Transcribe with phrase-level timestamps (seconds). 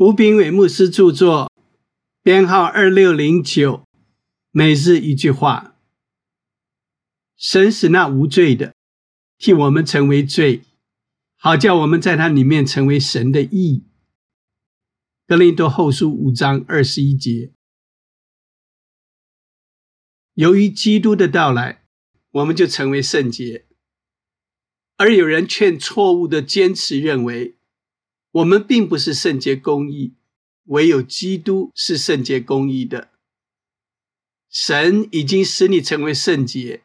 [0.00, 1.52] 吴炳伟牧师著作，
[2.22, 3.86] 编号二六零九。
[4.50, 5.76] 每日一句话：
[7.36, 8.74] 神使那无罪的
[9.36, 10.62] 替我们成为罪，
[11.36, 13.84] 好叫我们在他里面成为神的义。
[15.26, 17.52] 格林多后书五章二十一节。
[20.32, 21.84] 由于基督的到来，
[22.30, 23.66] 我们就成为圣洁。
[24.96, 27.58] 而有人却错误的坚持认为。
[28.32, 30.14] 我们并不是圣洁公义，
[30.64, 33.10] 唯有基督是圣洁公义的。
[34.48, 36.82] 神已经使你成为圣洁，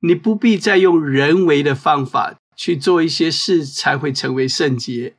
[0.00, 5.16] 你不必再用人为的方法去做一些事才会成为圣洁。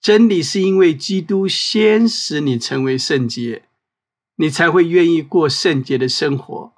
[0.00, 3.68] 真理是因为基督先使你成为圣洁，
[4.36, 6.72] 你才会愿意过圣洁的生活。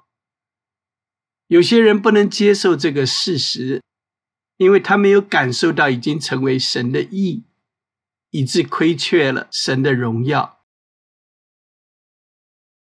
[1.47, 3.81] 有些人不能接受这个事实。
[4.57, 7.43] 因为他没有感受到已经成为神的意，
[8.29, 10.61] 以致亏缺了神的荣耀。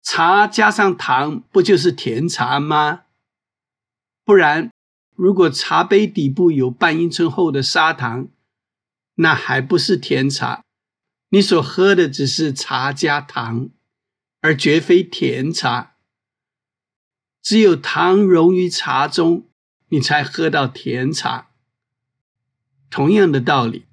[0.02, 3.04] 茶加上糖，不就是甜茶吗？
[4.24, 4.70] 不然，
[5.14, 8.28] 如果茶杯底部有半英寸厚的砂糖，
[9.14, 10.64] 那还不是甜茶。
[11.28, 13.70] 你所喝的只是茶加糖，
[14.40, 15.94] 而绝非甜茶。
[17.40, 19.48] 只有糖溶于茶中，
[19.88, 21.51] 你才喝到甜茶。
[22.92, 23.86] 同样的道理，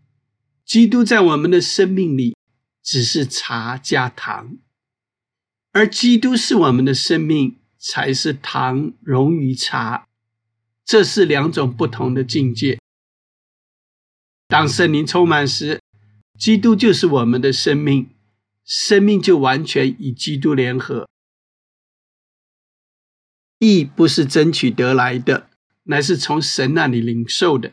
[0.66, 2.36] 基督在我们的生命里
[2.83, 4.58] 只是茶加糖，
[5.72, 10.05] 而基督是我们的生命，才是糖溶于茶。
[10.83, 12.77] 这是两种不同的境界。
[14.50, 15.80] 当圣灵充满时，
[16.38, 18.09] 基督就是我们的生命，
[18.66, 21.08] 生命就完全与基督联合。
[23.59, 25.50] 义不是争取得来的，
[25.83, 27.72] 乃是从神那里领受的。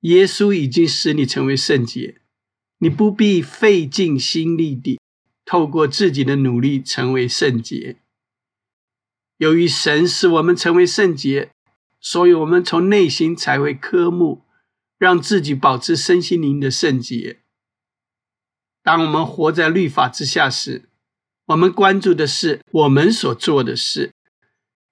[0.00, 2.20] 耶稣已经使你成为圣洁，
[2.78, 4.98] 你不必费尽心力地
[5.44, 7.96] 透过自己的努力成为圣洁。
[9.36, 11.50] 由于神使我们成为圣洁，
[12.00, 14.42] 所以我们从内心才会科目，
[14.98, 17.40] 让自己保持身心灵的圣洁。
[18.82, 20.88] 当我们活在律法之下时，
[21.46, 24.10] 我们关注的是我们所做的事；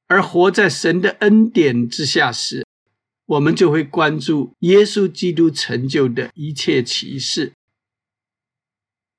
[0.07, 2.67] 而活在神的恩典之下时，
[3.29, 7.53] 我们就会关注耶稣基督成就的一切奇事。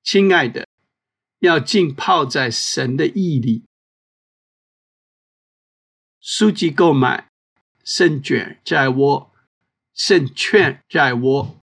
[0.02, 0.68] 亲爱的，
[1.40, 3.66] 要浸泡在神的意里。
[6.20, 7.30] 书籍购买：
[7.84, 9.32] 圣卷在窝，
[9.94, 11.59] 圣券在窝。